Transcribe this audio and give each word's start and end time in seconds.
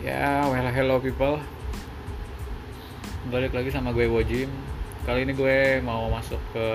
Ya, 0.00 0.48
well 0.48 0.64
hello 0.72 0.96
people. 0.96 1.36
Balik 3.28 3.52
lagi 3.52 3.68
sama 3.68 3.92
gue 3.92 4.08
Wojim. 4.08 4.48
Kali 5.04 5.28
ini 5.28 5.36
gue 5.36 5.84
mau 5.84 6.08
masuk 6.08 6.40
ke 6.56 6.66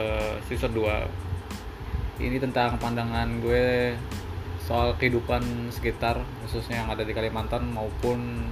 season 0.45 0.69
2. 0.77 2.21
Ini 2.21 2.37
tentang 2.37 2.77
pandangan 2.77 3.41
gue 3.41 3.97
soal 4.61 4.93
kehidupan 5.01 5.41
sekitar 5.73 6.21
khususnya 6.45 6.85
yang 6.85 6.93
ada 6.93 7.01
di 7.01 7.17
Kalimantan 7.17 7.65
maupun 7.65 8.45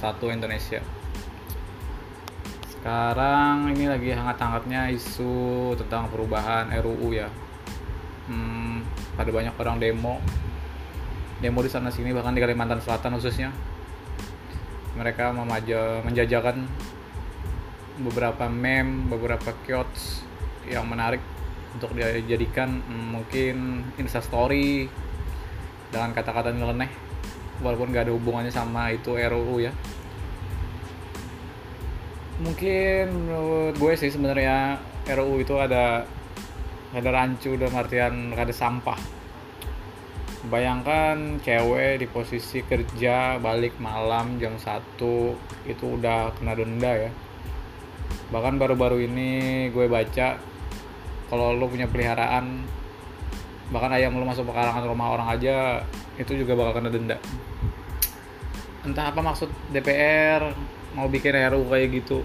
satu 0.00 0.32
Indonesia. 0.32 0.80
Sekarang 2.72 3.76
ini 3.76 3.92
lagi 3.92 4.08
hangat-hangatnya 4.08 4.88
isu 4.96 5.76
tentang 5.76 6.08
perubahan 6.08 6.72
RUU 6.80 7.12
ya. 7.12 7.28
Hmm, 8.24 8.88
pada 9.20 9.28
banyak 9.28 9.52
orang 9.52 9.76
demo 9.76 10.16
demo 11.40 11.60
di 11.60 11.68
sana 11.68 11.92
sini 11.92 12.16
bahkan 12.16 12.32
di 12.32 12.40
Kalimantan 12.40 12.80
Selatan 12.80 13.16
khususnya. 13.20 13.52
Mereka 14.96 15.36
memaja, 15.36 16.00
menjajakan 16.00 16.64
beberapa 18.00 18.48
meme 18.48 19.08
beberapa 19.08 19.52
quotes 19.64 20.24
yang 20.68 20.88
menarik 20.88 21.20
untuk 21.76 21.92
dijadikan 21.92 22.80
hmm, 22.80 23.06
mungkin 23.12 23.84
instastory 24.00 24.88
dengan 25.92 26.16
kata-kata 26.16 26.52
nyeleneh 26.52 26.88
walaupun 27.60 27.92
gak 27.92 28.08
ada 28.08 28.12
hubungannya 28.16 28.52
sama 28.52 28.92
itu 28.92 29.16
RUU 29.16 29.68
ya. 29.68 29.72
Mungkin 32.40 33.04
menurut 33.12 33.76
gue 33.76 33.92
sih 33.96 34.12
sebenarnya 34.12 34.80
RUU 35.08 35.40
itu 35.40 35.56
ada 35.56 36.04
ada 36.96 37.08
rancu 37.12 37.56
dalam 37.60 37.76
artian 37.76 38.32
ada 38.32 38.52
sampah 38.52 39.15
bayangkan 40.46 41.42
cewek 41.42 42.02
di 42.02 42.06
posisi 42.06 42.62
kerja 42.62 43.38
balik 43.42 43.78
malam 43.82 44.38
jam 44.38 44.54
1 44.54 44.98
itu 45.66 45.84
udah 45.84 46.30
kena 46.38 46.54
denda 46.54 47.08
ya. 47.08 47.10
Bahkan 48.30 48.58
baru-baru 48.58 49.06
ini 49.06 49.30
gue 49.70 49.86
baca 49.90 50.38
kalau 51.26 51.54
lo 51.54 51.66
punya 51.66 51.90
peliharaan 51.90 52.62
bahkan 53.74 53.90
ayam 53.90 54.14
lo 54.14 54.22
masuk 54.22 54.46
pekarangan 54.46 54.86
rumah 54.86 55.18
orang 55.18 55.28
aja 55.34 55.82
itu 56.14 56.38
juga 56.38 56.54
bakal 56.54 56.82
kena 56.82 56.90
denda. 56.94 57.16
Entah 58.86 59.10
apa 59.10 59.18
maksud 59.18 59.50
DPR 59.74 60.54
mau 60.94 61.10
bikin 61.10 61.34
RU 61.34 61.66
kayak 61.66 61.90
gitu. 62.02 62.22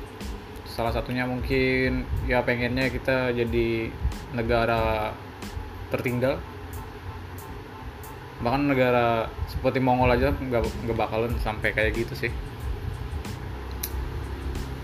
Salah 0.70 0.94
satunya 0.94 1.26
mungkin 1.26 2.06
ya 2.30 2.46
pengennya 2.46 2.94
kita 2.94 3.34
jadi 3.34 3.90
negara 4.32 5.12
tertinggal 5.92 6.40
bahkan 8.42 8.66
negara 8.66 9.30
seperti 9.46 9.78
Mongol 9.78 10.18
aja 10.18 10.34
nggak 10.34 10.98
bakalan 10.98 11.34
sampai 11.42 11.74
kayak 11.74 11.94
gitu 11.94 12.14
sih. 12.18 12.32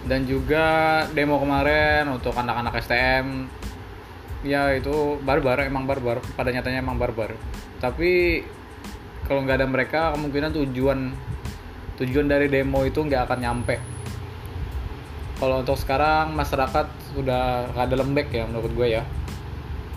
Dan 0.07 0.23
juga 0.23 1.03
demo 1.11 1.35
kemarin 1.41 2.07
untuk 2.07 2.31
anak-anak 2.31 2.79
STM 2.79 3.51
ya 4.45 4.71
itu 4.77 5.19
barbar 5.25 5.65
emang 5.67 5.83
barbar. 5.83 6.23
Pada 6.37 6.53
nyatanya 6.53 6.79
emang 6.79 6.95
barbar. 6.95 7.35
Tapi 7.83 8.41
kalau 9.27 9.43
nggak 9.43 9.59
ada 9.59 9.67
mereka 9.67 10.01
kemungkinan 10.15 10.55
tujuan 10.55 11.11
tujuan 11.99 12.27
dari 12.29 12.47
demo 12.47 12.85
itu 12.87 13.03
nggak 13.03 13.27
akan 13.27 13.39
nyampe. 13.41 13.75
Kalau 15.37 15.61
untuk 15.61 15.77
sekarang 15.77 16.33
masyarakat 16.33 16.87
sudah 17.13 17.69
ada 17.73 17.95
lembek 17.97 18.31
ya 18.31 18.45
menurut 18.45 18.71
gue 18.73 18.87
ya. 19.01 19.03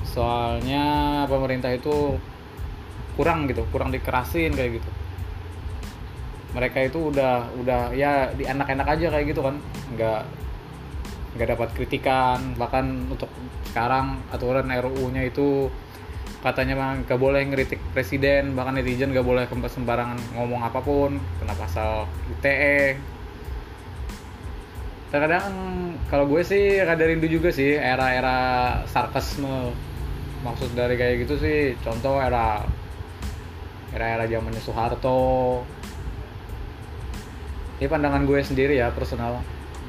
Soalnya 0.04 0.84
pemerintah 1.30 1.70
itu 1.70 2.18
kurang 3.20 3.44
gitu 3.52 3.68
kurang 3.68 3.92
dikerasin 3.92 4.56
kayak 4.56 4.80
gitu. 4.80 4.90
Mereka 6.56 6.88
itu 6.88 7.12
udah 7.12 7.52
udah 7.60 7.92
ya 7.92 8.32
di 8.32 8.48
enak-enak 8.48 8.88
aja 8.88 9.06
kayak 9.12 9.26
gitu 9.36 9.44
kan. 9.44 9.60
Nggak 9.92 10.20
nggak 11.36 11.48
dapat 11.52 11.68
kritikan. 11.76 12.56
Bahkan 12.56 13.12
untuk 13.12 13.28
sekarang 13.68 14.24
aturan 14.32 14.72
RUU-nya 14.72 15.28
itu 15.28 15.68
katanya 16.40 16.80
mah 16.80 16.90
nggak 17.04 17.20
boleh 17.20 17.44
ngeritik 17.44 17.78
presiden. 17.92 18.56
Bahkan 18.56 18.80
netizen 18.80 19.12
nggak 19.12 19.28
boleh 19.28 19.44
sembarangan 19.68 20.16
ngomong 20.40 20.64
apa 20.64 20.80
pun. 20.80 21.20
Kena 21.36 21.52
pasal 21.52 22.08
ITE 22.40 22.96
terkadang 25.10 25.50
kalau 26.06 26.22
gue 26.30 26.38
sih 26.46 26.78
ada 26.78 27.02
rindu 27.02 27.26
juga 27.26 27.52
sih 27.52 27.76
era-era 27.76 28.80
sarkasme. 28.88 29.76
Maksud 30.40 30.72
dari 30.72 30.96
kayak 30.96 31.28
gitu 31.28 31.36
sih 31.36 31.76
contoh 31.84 32.16
era 32.16 32.64
era-era 33.90 34.24
zamannya 34.26 34.62
Soeharto. 34.62 35.62
Ini 37.80 37.88
pandangan 37.88 38.28
gue 38.28 38.40
sendiri 38.44 38.76
ya 38.76 38.92
personal. 38.92 39.40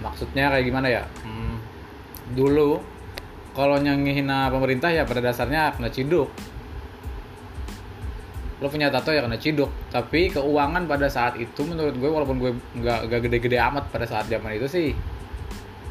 Maksudnya 0.02 0.50
kayak 0.50 0.66
gimana 0.66 0.88
ya? 0.88 1.04
Hmm, 1.22 1.60
dulu 2.34 2.82
kalau 3.52 3.78
nyangihina 3.78 4.48
pemerintah 4.48 4.90
ya 4.90 5.04
pada 5.04 5.20
dasarnya 5.20 5.76
kena 5.76 5.92
ciduk. 5.92 6.32
Lo 8.64 8.70
punya 8.72 8.88
tato 8.88 9.12
ya 9.12 9.22
kena 9.22 9.38
ciduk. 9.38 9.70
Tapi 9.92 10.32
keuangan 10.32 10.88
pada 10.88 11.12
saat 11.12 11.36
itu 11.36 11.62
menurut 11.68 11.94
gue 12.00 12.10
walaupun 12.10 12.38
gue 12.40 12.52
nggak 12.80 13.12
gede-gede 13.28 13.60
amat 13.60 13.92
pada 13.92 14.08
saat 14.08 14.26
zaman 14.32 14.56
itu 14.56 14.68
sih 14.72 14.90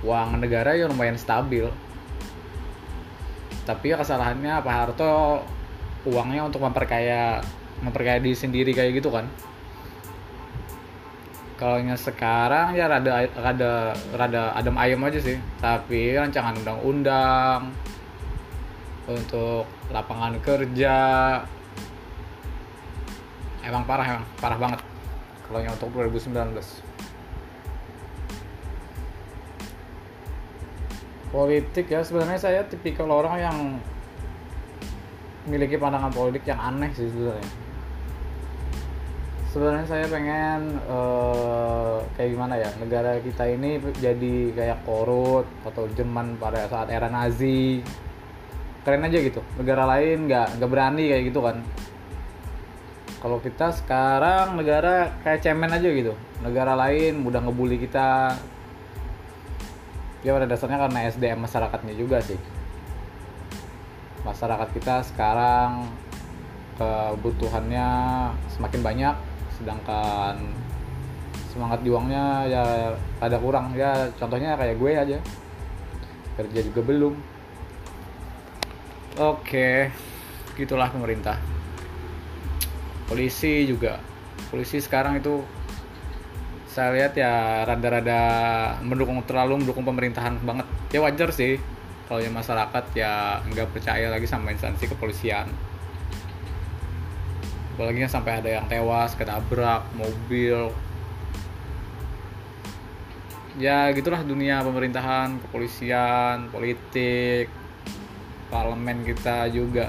uang 0.00 0.40
negara 0.40 0.72
ya 0.72 0.88
lumayan 0.88 1.20
stabil. 1.20 1.68
Tapi 3.68 3.92
ya 3.92 4.00
kesalahannya 4.00 4.64
Pak 4.64 4.74
Harto 4.74 5.44
uangnya 6.08 6.48
untuk 6.48 6.64
memperkaya 6.64 7.44
memperkaya 7.80 8.20
diri 8.20 8.36
sendiri 8.36 8.72
kayak 8.72 9.00
gitu 9.00 9.12
kan. 9.12 9.28
Kalau 11.60 11.76
yang 11.76 11.92
sekarang 11.92 12.72
ya 12.72 12.88
rada 12.88 13.28
rada 13.36 13.92
rada 14.16 14.42
adem 14.56 14.76
ayem 14.80 15.00
aja 15.04 15.20
sih. 15.20 15.36
Tapi 15.60 16.16
rancangan 16.16 16.56
undang-undang 16.56 17.72
untuk 19.10 19.68
lapangan 19.92 20.40
kerja 20.40 20.96
emang 23.60 23.84
parah 23.84 24.06
emang 24.16 24.26
parah 24.40 24.58
banget. 24.58 24.80
Kalau 25.44 25.58
yang 25.60 25.74
untuk 25.76 25.90
2019 25.92 26.90
politik 31.30 31.86
ya 31.86 32.02
sebenarnya 32.02 32.38
saya 32.42 32.60
tipikal 32.66 33.06
orang 33.06 33.36
yang 33.38 33.56
memiliki 35.46 35.78
pandangan 35.78 36.10
politik 36.10 36.42
yang 36.42 36.58
aneh 36.58 36.90
sih 36.94 37.06
sebenarnya 37.06 37.69
sebenarnya 39.50 39.86
saya 39.86 40.06
pengen 40.06 40.78
uh, 40.86 41.98
kayak 42.14 42.38
gimana 42.38 42.54
ya 42.54 42.70
negara 42.78 43.18
kita 43.18 43.50
ini 43.50 43.82
jadi 43.98 44.54
kayak 44.54 44.86
korut 44.86 45.46
atau 45.66 45.90
Jerman 45.90 46.38
pada 46.38 46.70
saat 46.70 46.86
era 46.88 47.10
Nazi. 47.10 47.82
Keren 48.80 49.04
aja 49.04 49.18
gitu 49.20 49.44
negara 49.60 49.84
lain 49.84 50.24
nggak 50.24 50.56
nggak 50.56 50.70
berani 50.70 51.04
kayak 51.10 51.24
gitu 51.34 51.40
kan. 51.42 51.56
Kalau 53.20 53.36
kita 53.42 53.74
sekarang 53.76 54.56
negara 54.56 55.12
kayak 55.20 55.44
cemen 55.44 55.68
aja 55.68 55.88
gitu 55.92 56.16
negara 56.40 56.72
lain 56.78 57.18
mudah 57.20 57.42
ngebully 57.42 57.76
kita. 57.76 58.38
Ya 60.22 60.36
pada 60.36 60.46
dasarnya 60.46 60.78
karena 60.78 61.10
SDM 61.10 61.42
masyarakatnya 61.42 61.94
juga 61.98 62.22
sih. 62.22 62.38
Masyarakat 64.22 64.68
kita 64.78 65.02
sekarang 65.10 65.90
kebutuhannya 66.80 67.88
semakin 68.56 68.80
banyak 68.80 69.16
sedangkan 69.60 70.40
semangat 71.52 71.84
juangnya 71.84 72.48
ya 72.48 72.64
ada 73.20 73.36
kurang. 73.36 73.76
Ya 73.76 74.08
contohnya 74.16 74.56
kayak 74.56 74.76
gue 74.80 74.92
aja. 74.96 75.18
Kerja 76.40 76.60
juga 76.64 76.80
belum. 76.80 77.14
Oke 79.20 79.92
gitulah 80.56 80.88
pemerintah. 80.88 81.36
Polisi 83.06 83.68
juga. 83.68 84.00
Polisi 84.48 84.80
sekarang 84.80 85.20
itu 85.20 85.44
saya 86.70 86.94
lihat 86.94 87.12
ya 87.18 87.66
rada-rada 87.66 88.20
mendukung 88.80 89.18
terlalu 89.26 89.60
mendukung 89.60 89.84
pemerintahan 89.84 90.38
banget. 90.42 90.66
Ya 90.94 91.02
wajar 91.02 91.34
sih 91.34 91.58
kalau 92.10 92.22
yang 92.22 92.34
masyarakat 92.34 92.84
ya 92.98 93.38
nggak 93.46 93.70
percaya 93.70 94.10
lagi 94.10 94.26
sama 94.26 94.50
instansi 94.50 94.90
kepolisian 94.90 95.46
apalagi 97.80 98.04
sampai 98.12 98.44
ada 98.44 98.60
yang 98.60 98.68
tewas 98.68 99.16
ketabrak 99.16 99.88
mobil. 99.96 100.68
Ya 103.56 103.88
gitulah 103.96 104.20
dunia 104.20 104.60
pemerintahan 104.60 105.40
kepolisian 105.48 106.52
politik 106.52 107.48
parlemen 108.52 109.00
kita 109.00 109.48
juga. 109.48 109.88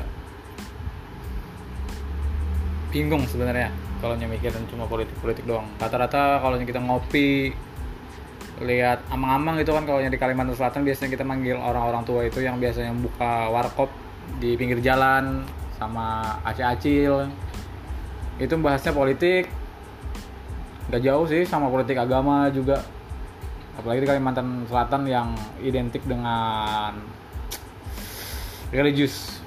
Bingung 2.96 3.28
sebenarnya 3.28 3.76
kalau 4.00 4.16
mikirin 4.16 4.64
cuma 4.72 4.88
politik-politik 4.88 5.44
doang. 5.44 5.68
Rata-rata 5.76 6.40
kalau 6.40 6.56
kita 6.64 6.80
ngopi 6.80 7.52
lihat 8.64 9.04
amang-amang 9.12 9.60
itu 9.60 9.76
kan 9.76 9.84
kalau 9.84 10.00
di 10.00 10.16
Kalimantan 10.16 10.56
Selatan 10.56 10.88
biasanya 10.88 11.12
kita 11.12 11.28
manggil 11.28 11.60
orang-orang 11.60 12.08
tua 12.08 12.24
itu 12.24 12.40
yang 12.40 12.56
biasanya 12.56 12.96
buka 12.96 13.52
warkop 13.52 13.92
di 14.40 14.56
pinggir 14.56 14.80
jalan 14.80 15.44
sama 15.76 16.40
acil-acil 16.48 17.28
itu 18.42 18.58
bahasnya 18.58 18.90
politik. 18.90 19.46
Nggak 20.90 21.02
jauh 21.06 21.26
sih 21.30 21.46
sama 21.46 21.70
politik 21.70 21.96
agama 22.02 22.50
juga. 22.50 22.82
Apalagi 23.78 24.02
di 24.04 24.10
Kalimantan 24.10 24.66
Selatan 24.66 25.06
yang 25.06 25.38
identik 25.62 26.02
dengan 26.10 26.98
religius. 28.74 29.40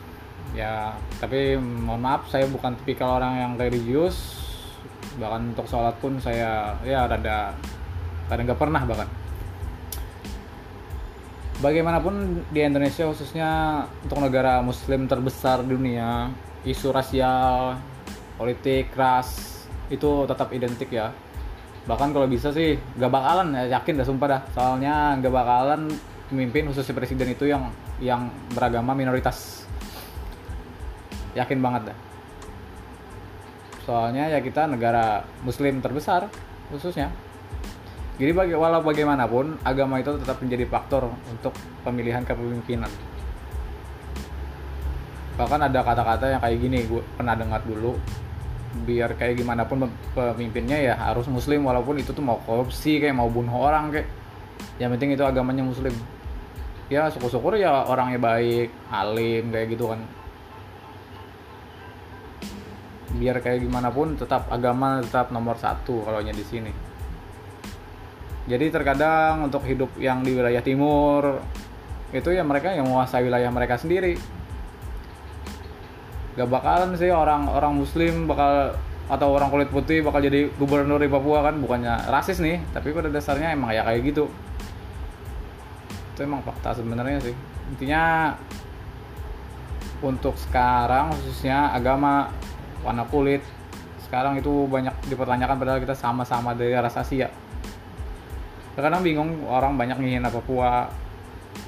Ya 0.55 0.95
tapi 1.19 1.59
mohon 1.59 2.07
maaf 2.07 2.31
saya 2.31 2.47
bukan 2.47 2.79
tipikal 2.79 3.19
orang 3.19 3.43
yang 3.43 3.53
religius. 3.59 4.39
Bahkan 5.19 5.59
untuk 5.59 5.67
sholat 5.67 5.99
pun 5.99 6.23
saya 6.23 6.79
ya 6.87 7.11
rada 7.11 7.51
kadang 8.31 8.47
nggak 8.47 8.63
pernah 8.63 8.83
bahkan. 8.87 9.11
Bagaimanapun 11.59 12.47
di 12.51 12.61
Indonesia 12.63 13.07
khususnya 13.11 13.83
untuk 14.07 14.23
negara 14.23 14.59
muslim 14.63 15.07
terbesar 15.07 15.63
dunia 15.63 16.31
isu 16.67 16.91
rasial 16.91 17.79
politik 18.35 18.91
ras 18.99 19.63
itu 19.93 20.27
tetap 20.27 20.51
identik 20.51 20.91
ya. 20.91 21.13
Bahkan 21.85 22.17
kalau 22.17 22.25
bisa 22.25 22.49
sih 22.51 22.81
gak 22.97 23.13
bakalan 23.13 23.53
ya 23.53 23.79
yakin 23.79 24.01
dah 24.01 24.07
sumpah 24.07 24.29
dah. 24.29 24.43
Soalnya 24.57 25.21
gak 25.21 25.35
bakalan 25.35 25.93
pemimpin 26.33 26.69
khususnya 26.73 26.97
presiden 26.97 27.29
itu 27.31 27.45
yang 27.47 27.69
yang 28.01 28.33
beragama 28.57 28.97
minoritas. 28.97 29.69
Yakin 31.37 31.61
banget 31.61 31.93
dah. 31.93 31.99
Soalnya 33.85 34.33
ya 34.33 34.41
kita 34.41 34.65
negara 34.65 35.23
muslim 35.45 35.85
terbesar 35.85 36.33
khususnya. 36.73 37.13
Jadi 38.15 38.31
bagi, 38.31 38.55
walau 38.55 38.79
bagaimanapun 38.87 39.59
agama 39.67 39.99
itu 39.99 40.15
tetap 40.23 40.39
menjadi 40.39 40.71
faktor 40.71 41.11
untuk 41.27 41.51
pemilihan 41.83 42.23
kepemimpinan 42.23 43.14
bahkan 45.35 45.59
ada 45.63 45.83
kata-kata 45.83 46.39
yang 46.39 46.41
kayak 46.43 46.59
gini 46.63 46.79
gue 46.87 47.03
pernah 47.19 47.35
dengar 47.35 47.61
dulu. 47.67 47.99
Biar 48.75 49.15
kayak 49.15 49.39
gimana 49.39 49.67
pun 49.67 49.87
pemimpinnya 50.15 50.79
ya 50.79 50.95
harus 50.99 51.31
muslim 51.31 51.63
walaupun 51.63 52.03
itu 52.03 52.11
tuh 52.11 52.23
mau 52.23 52.43
korupsi 52.43 52.99
kayak 52.99 53.15
mau 53.15 53.31
bunuh 53.31 53.55
orang 53.55 53.95
kayak. 53.95 54.09
Yang 54.79 54.91
penting 54.99 55.11
itu 55.15 55.23
agamanya 55.23 55.63
muslim. 55.63 55.95
Ya 56.91 57.09
syukur-syukur 57.11 57.55
ya 57.59 57.87
orangnya 57.87 58.19
baik 58.19 58.71
alim 58.91 59.51
kayak 59.55 59.67
gitu 59.75 59.95
kan. 59.95 60.01
Biar 63.15 63.39
kayak 63.39 63.63
gimana 63.63 63.95
pun 63.95 64.19
tetap 64.19 64.51
agama 64.51 64.99
tetap 65.03 65.31
nomor 65.31 65.55
satu 65.55 66.03
kalau 66.03 66.19
di 66.19 66.45
sini. 66.47 66.73
Jadi 68.45 68.69
terkadang 68.69 69.49
untuk 69.49 69.65
hidup 69.65 69.89
yang 69.97 70.21
di 70.21 70.37
wilayah 70.37 70.61
timur 70.61 71.41
itu 72.13 72.31
ya 72.31 72.47
mereka 72.47 72.71
yang 72.71 72.87
menguasai 72.87 73.25
wilayah 73.27 73.51
mereka 73.51 73.75
sendiri 73.81 74.15
gak 76.35 76.51
bakalan 76.51 76.99
sih 76.99 77.11
orang 77.15 77.47
orang 77.47 77.79
muslim 77.79 78.27
bakal 78.27 78.75
atau 79.05 79.37
orang 79.37 79.53
kulit 79.53 79.69
putih 79.69 80.01
bakal 80.01 80.25
jadi 80.25 80.49
gubernur 80.57 80.99
di 80.99 81.11
Papua 81.13 81.45
kan. 81.45 81.61
Bukannya 81.61 82.09
rasis 82.09 82.41
nih 82.41 82.61
tapi 82.73 82.91
pada 82.91 83.13
dasarnya 83.13 83.53
emang 83.53 83.71
ya 83.71 83.85
kayak 83.85 84.01
gitu. 84.15 84.25
Itu 86.15 86.21
emang 86.25 86.43
fakta 86.43 86.75
sebenarnya 86.75 87.21
sih. 87.21 87.35
Intinya 87.75 88.35
untuk 90.05 90.37
sekarang 90.37 91.13
khususnya 91.17 91.73
agama 91.73 92.29
warna 92.85 93.09
kulit 93.09 93.41
sekarang 94.05 94.37
itu 94.37 94.69
banyak 94.69 94.93
dipertanyakan 95.09 95.57
padahal 95.57 95.81
kita 95.81 95.97
sama-sama 95.97 96.53
dari 96.53 96.77
ras 96.77 96.97
Asia. 96.97 97.29
Kadang 98.75 99.07
bingung 99.07 99.47
orang 99.47 99.79
banyak 99.79 100.03
ngehina 100.03 100.35
Papua 100.35 100.91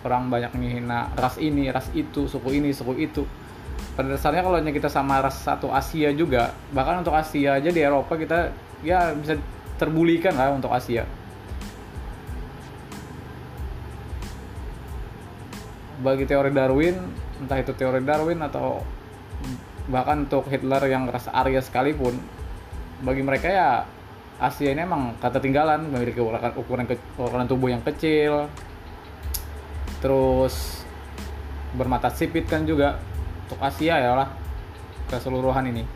orang 0.03 0.31
banyak 0.31 0.53
ngehina 0.55 1.15
ras 1.15 1.39
ini 1.39 1.71
ras 1.71 1.91
itu 1.95 2.27
suku 2.27 2.59
ini 2.59 2.71
suku 2.75 2.93
itu 2.99 3.23
pada 3.97 4.13
dasarnya 4.13 4.45
kalau 4.45 4.61
kita 4.61 4.93
sama 4.93 5.25
ras 5.25 5.41
satu 5.41 5.73
Asia 5.73 6.13
juga 6.13 6.53
bahkan 6.77 7.01
untuk 7.01 7.17
Asia 7.17 7.57
aja 7.57 7.73
di 7.73 7.81
Eropa 7.81 8.13
kita 8.21 8.53
ya 8.85 9.17
bisa 9.17 9.41
terbulikan 9.81 10.37
lah 10.37 10.53
untuk 10.53 10.69
Asia. 10.69 11.09
Bagi 16.05 16.29
teori 16.29 16.53
Darwin 16.53 16.97
entah 17.41 17.57
itu 17.57 17.73
teori 17.73 18.05
Darwin 18.05 18.45
atau 18.45 18.85
bahkan 19.89 20.29
untuk 20.29 20.45
Hitler 20.53 20.93
yang 20.93 21.09
rasa 21.09 21.33
Arya 21.33 21.65
sekalipun 21.65 22.21
bagi 23.01 23.25
mereka 23.25 23.49
ya 23.49 23.69
Asia 24.37 24.77
ini 24.77 24.85
emang 24.85 25.17
ketinggalan 25.17 25.89
memiliki 25.89 26.21
ukuran 26.21 26.53
ukuran, 26.53 26.85
ukuran 27.17 27.49
tubuh 27.49 27.73
yang 27.73 27.81
kecil 27.81 28.53
terus 30.05 30.85
bermata 31.73 32.13
sipit 32.13 32.45
kan 32.45 32.69
juga 32.69 33.01
untuk 33.47 33.63
Asia 33.63 33.95
ya 34.03 34.13
lah 34.19 34.29
keseluruhan 35.07 35.71
ini. 35.71 35.87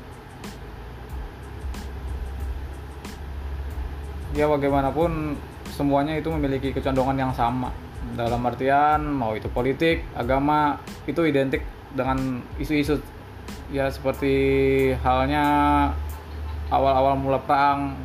Ya 4.38 4.46
bagaimanapun 4.46 5.34
semuanya 5.74 6.14
itu 6.14 6.30
memiliki 6.30 6.70
kecondongan 6.70 7.18
yang 7.18 7.32
sama. 7.34 7.74
Dalam 8.14 8.46
artian 8.46 9.02
mau 9.02 9.34
itu 9.34 9.50
politik 9.50 10.06
agama 10.14 10.78
itu 11.10 11.26
identik 11.26 11.66
dengan 11.90 12.38
isu-isu. 12.62 13.02
Ya 13.74 13.90
seperti 13.90 14.94
halnya 15.02 15.42
awal-awal 16.70 17.18
mula 17.18 17.42
perang 17.42 17.98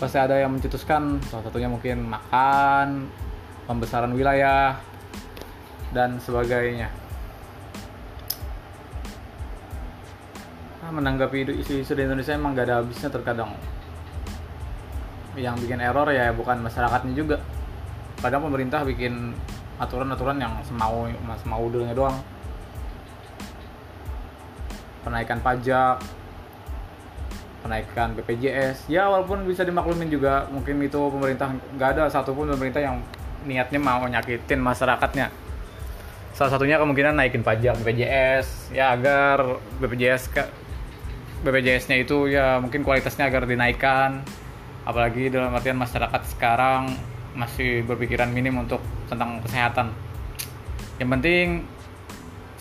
pasti 0.00 0.16
ada 0.16 0.40
yang 0.40 0.56
mencetuskan 0.56 1.20
salah 1.28 1.44
satunya 1.44 1.68
mungkin 1.68 2.08
makan 2.08 3.12
pembesaran 3.68 4.16
wilayah 4.16 4.80
dan 5.92 6.16
sebagainya 6.16 7.01
menanggapi 10.92 11.48
isu-isu 11.64 11.96
di 11.96 12.04
Indonesia 12.04 12.36
emang 12.36 12.52
gak 12.52 12.68
ada 12.68 12.84
habisnya 12.84 13.08
terkadang. 13.08 13.56
Yang 15.34 15.64
bikin 15.64 15.80
error 15.80 16.08
ya 16.12 16.28
bukan 16.36 16.60
masyarakatnya 16.60 17.16
juga. 17.16 17.40
Kadang 18.20 18.44
pemerintah 18.44 18.84
bikin 18.84 19.32
aturan-aturan 19.80 20.36
yang 20.38 20.52
semau 20.62 21.08
semau 21.40 21.66
dulunya 21.72 21.96
doang. 21.96 22.20
Penaikan 25.02 25.40
pajak 25.42 25.98
penaikan 27.62 28.10
BPJS 28.18 28.90
ya 28.90 29.06
walaupun 29.06 29.46
bisa 29.46 29.62
dimaklumin 29.62 30.10
juga 30.10 30.50
mungkin 30.50 30.82
itu 30.82 30.98
pemerintah 30.98 31.54
nggak 31.78 31.88
ada 31.94 32.10
satupun 32.10 32.50
pemerintah 32.50 32.82
yang 32.82 32.98
niatnya 33.46 33.78
mau 33.78 34.02
nyakitin 34.02 34.58
masyarakatnya. 34.58 35.30
Salah 36.34 36.50
satunya 36.58 36.80
kemungkinan 36.80 37.14
naikin 37.14 37.46
pajak 37.46 37.78
BPJS 37.82 38.74
ya 38.74 38.94
agar 38.94 39.62
BPJS 39.78 40.32
BPJS-nya 41.42 41.98
itu 41.98 42.30
ya 42.30 42.62
mungkin 42.62 42.86
kualitasnya 42.86 43.26
agar 43.26 43.50
dinaikkan. 43.50 44.22
Apalagi 44.86 45.30
dalam 45.30 45.50
artian 45.50 45.78
masyarakat 45.78 46.22
sekarang 46.38 46.94
masih 47.34 47.82
berpikiran 47.82 48.30
minim 48.30 48.62
untuk 48.62 48.78
tentang 49.10 49.42
kesehatan. 49.42 49.90
Yang 51.02 51.08
penting 51.18 51.46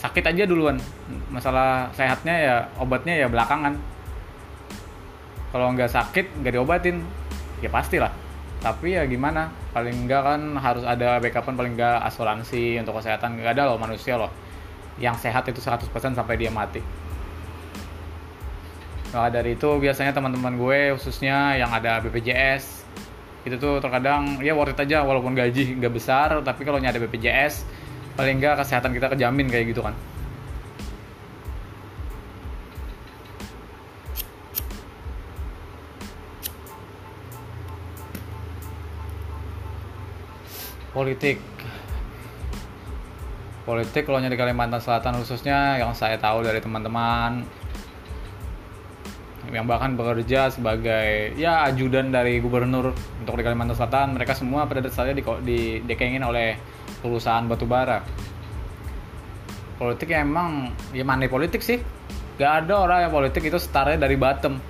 sakit 0.01 0.23
aja 0.33 0.43
duluan. 0.49 0.81
Masalah 1.29 1.93
sehatnya 1.93 2.35
ya 2.41 2.55
obatnya 2.81 3.21
ya 3.21 3.29
belakangan. 3.29 3.77
Kalau 5.53 5.67
nggak 5.77 5.91
sakit 5.93 6.41
nggak 6.41 6.53
diobatin 6.57 7.05
ya 7.61 7.69
pastilah. 7.69 8.09
Tapi 8.61 8.97
ya 8.97 9.05
gimana 9.05 9.49
paling 9.73 10.05
enggak 10.05 10.21
kan 10.25 10.41
harus 10.57 10.85
ada 10.85 11.17
backupan 11.21 11.53
paling 11.53 11.73
enggak 11.77 12.01
asuransi 12.05 12.81
untuk 12.81 12.97
kesehatan. 12.97 13.37
Nggak 13.37 13.61
ada 13.61 13.73
loh 13.73 13.77
manusia 13.77 14.17
loh. 14.17 14.33
Yang 14.97 15.29
sehat 15.29 15.45
itu 15.49 15.61
100% 15.61 15.89
sampai 16.17 16.37
dia 16.37 16.49
mati 16.49 16.81
Nah 19.11 19.27
dari 19.27 19.59
itu 19.59 19.67
biasanya 19.75 20.15
teman-teman 20.15 20.55
gue 20.55 20.95
khususnya 20.95 21.59
yang 21.59 21.71
ada 21.71 21.99
BPJS 21.99 22.87
itu 23.43 23.57
tuh 23.57 23.81
terkadang 23.83 24.39
ya 24.39 24.55
worth 24.55 24.71
it 24.71 24.79
aja 24.87 25.03
walaupun 25.03 25.33
gaji 25.33 25.75
nggak 25.81 25.93
besar 25.97 26.39
tapi 26.45 26.61
kalau 26.63 26.77
ada 26.79 26.95
BPJS 26.95 27.65
paling 28.15 28.39
enggak 28.39 28.63
kesehatan 28.63 28.95
kita 28.95 29.11
kejamin 29.11 29.51
kayak 29.51 29.75
gitu 29.75 29.83
kan. 29.83 29.95
Politik. 40.91 41.39
Politik 43.63 44.03
kalau 44.03 44.19
di 44.19 44.35
Kalimantan 44.35 44.83
Selatan 44.83 45.23
khususnya 45.23 45.79
yang 45.79 45.95
saya 45.95 46.19
tahu 46.19 46.43
dari 46.43 46.59
teman-teman 46.59 47.47
yang 49.51 49.67
bahkan 49.67 49.99
bekerja 49.99 50.47
sebagai 50.47 51.35
ya 51.35 51.67
ajudan 51.67 52.09
dari 52.09 52.39
gubernur 52.39 52.95
untuk 52.95 53.35
di 53.35 53.43
Kalimantan 53.43 53.75
Selatan. 53.75 54.15
Mereka 54.15 54.33
semua 54.33 54.63
pada 54.65 54.79
dasarnya 54.79 55.13
di, 55.13 55.23
di 55.43 55.59
dekengin 55.83 56.23
oleh 56.23 56.55
perusahaan 57.03 57.43
batubara 57.43 58.01
politik 59.81 60.13
ya 60.13 60.21
emang 60.21 60.69
ya 60.93 61.01
mana 61.01 61.25
politik 61.25 61.65
sih. 61.65 61.81
Gak 62.37 62.65
ada 62.65 62.85
orang 62.85 63.09
yang 63.09 63.13
politik 63.13 63.41
itu 63.49 63.57
startnya 63.57 64.05
dari 64.05 64.13
bottom. 64.13 64.61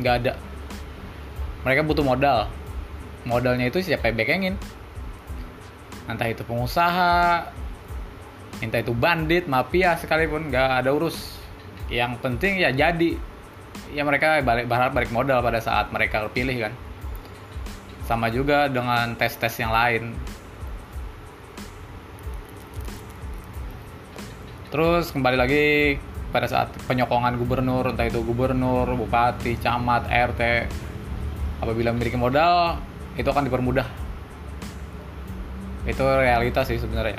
Gak 0.00 0.14
ada. 0.24 0.32
Mereka 1.68 1.84
butuh 1.84 2.00
modal. 2.00 2.48
Modalnya 3.28 3.68
itu 3.68 3.84
siapa 3.84 4.08
yang 4.08 4.16
bekengin? 4.16 4.54
Entah 6.08 6.32
itu 6.32 6.40
pengusaha 6.48 7.44
entah 8.60 8.80
itu 8.80 8.92
bandit 8.92 9.48
mafia 9.48 9.96
sekalipun 9.96 10.52
gak 10.52 10.84
ada 10.84 10.92
urus 10.92 11.39
yang 11.90 12.16
penting 12.22 12.62
ya 12.62 12.70
jadi. 12.70 13.18
Ya 13.90 14.06
mereka 14.06 14.38
balik 14.46 14.70
berharap 14.70 14.94
balik 14.94 15.10
modal 15.10 15.42
pada 15.42 15.58
saat 15.58 15.90
mereka 15.90 16.22
terpilih 16.26 16.70
kan. 16.70 16.72
Sama 18.06 18.30
juga 18.30 18.70
dengan 18.70 19.18
tes-tes 19.18 19.58
yang 19.58 19.74
lain. 19.74 20.14
Terus 24.70 25.10
kembali 25.10 25.34
lagi 25.34 25.66
pada 26.30 26.46
saat 26.46 26.70
penyokongan 26.86 27.34
gubernur 27.34 27.90
entah 27.90 28.06
itu 28.06 28.22
gubernur 28.22 28.86
bupati 28.94 29.58
camat 29.58 30.06
rt 30.06 30.70
apabila 31.58 31.90
memiliki 31.90 32.14
modal 32.14 32.78
itu 33.18 33.26
akan 33.26 33.50
dipermudah. 33.50 33.86
Itu 35.90 36.06
realitas 36.06 36.70
sih 36.70 36.78
sebenarnya. 36.78 37.18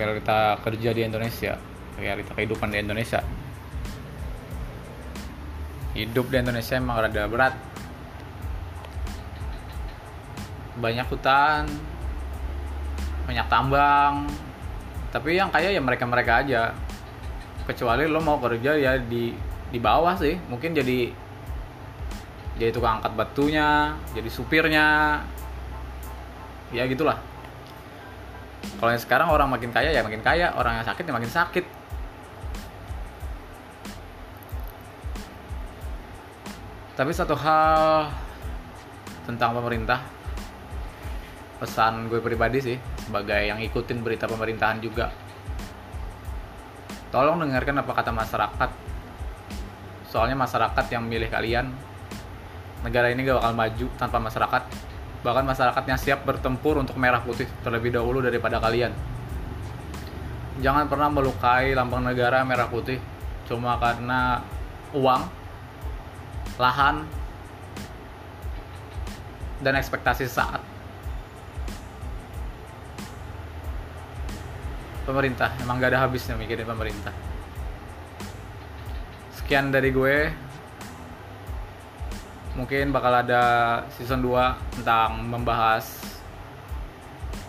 Realita 0.00 0.56
kerja 0.64 0.96
di 0.96 1.04
Indonesia 1.04 1.69
realita 2.00 2.32
kehidupan 2.32 2.72
di 2.72 2.80
Indonesia. 2.80 3.20
Hidup 5.92 6.32
di 6.32 6.36
Indonesia 6.40 6.74
emang 6.80 6.96
rada 6.96 7.28
berat. 7.28 7.54
Banyak 10.80 11.06
hutan 11.12 11.68
banyak 13.30 13.46
tambang 13.46 14.26
tapi 15.14 15.38
yang 15.38 15.54
kaya 15.54 15.70
ya 15.70 15.78
mereka 15.78 16.02
mereka 16.02 16.42
aja. 16.42 16.74
Kecuali 17.62 18.10
lo 18.10 18.18
mau 18.18 18.42
kerja 18.42 18.74
ya 18.74 18.98
di 18.98 19.30
di 19.70 19.78
bawah 19.78 20.18
sih 20.18 20.34
mungkin 20.50 20.74
jadi 20.74 21.14
jadi 22.58 22.74
tukang 22.74 22.98
angkat 22.98 23.14
batunya 23.14 23.94
jadi 24.10 24.26
supirnya 24.26 24.86
ya 26.74 26.82
gitulah. 26.90 27.22
Kalau 28.82 28.90
yang 28.90 29.02
sekarang 29.02 29.28
orang 29.30 29.46
makin 29.50 29.70
kaya 29.70 29.94
ya 29.94 30.02
makin 30.02 30.22
kaya 30.26 30.50
orang 30.58 30.82
yang 30.82 30.86
sakit 30.86 31.06
ya 31.06 31.14
makin 31.14 31.30
sakit 31.30 31.64
tapi 37.00 37.16
satu 37.16 37.32
hal 37.32 38.12
tentang 39.24 39.56
pemerintah. 39.56 40.04
Pesan 41.56 42.12
gue 42.12 42.20
pribadi 42.20 42.60
sih 42.60 42.76
sebagai 43.08 43.40
yang 43.40 43.56
ikutin 43.56 44.04
berita 44.04 44.28
pemerintahan 44.28 44.84
juga. 44.84 45.08
Tolong 47.08 47.40
dengarkan 47.40 47.80
apa 47.80 47.92
kata 47.96 48.12
masyarakat. 48.12 48.70
Soalnya 50.12 50.36
masyarakat 50.36 50.84
yang 50.92 51.08
memilih 51.08 51.32
kalian 51.32 51.72
negara 52.84 53.08
ini 53.08 53.24
gak 53.24 53.40
bakal 53.40 53.52
maju 53.56 53.86
tanpa 53.96 54.18
masyarakat. 54.20 54.62
Bahkan 55.24 55.44
masyarakatnya 55.48 55.96
siap 55.96 56.28
bertempur 56.28 56.84
untuk 56.84 57.00
merah 57.00 57.24
putih 57.24 57.48
terlebih 57.64 57.96
dahulu 57.96 58.20
daripada 58.20 58.60
kalian. 58.60 58.92
Jangan 60.60 60.84
pernah 60.84 61.08
melukai 61.08 61.72
lambang 61.72 62.04
negara 62.04 62.44
merah 62.44 62.68
putih 62.68 63.00
cuma 63.48 63.80
karena 63.80 64.44
uang 64.92 65.39
lahan 66.60 67.08
dan 69.64 69.80
ekspektasi 69.80 70.28
saat. 70.28 70.60
Pemerintah 75.08 75.48
emang 75.64 75.80
gak 75.80 75.96
ada 75.96 76.04
habisnya 76.04 76.36
mikirin 76.36 76.68
pemerintah. 76.68 77.16
Sekian 79.32 79.72
dari 79.72 79.88
gue. 79.88 80.28
Mungkin 82.60 82.92
bakal 82.92 83.24
ada 83.24 83.42
season 83.96 84.20
2 84.20 84.76
tentang 84.76 85.22
membahas 85.22 85.96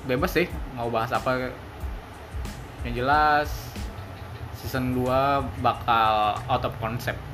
bebas 0.07 0.33
sih 0.33 0.47
mau 0.73 0.87
bahas 0.87 1.11
apa 1.11 1.51
yang 2.87 2.95
jelas. 2.95 3.51
Season 4.55 4.95
2 4.95 5.03
bakal 5.59 6.39
out 6.47 6.63
of 6.63 6.73
concept 6.79 7.30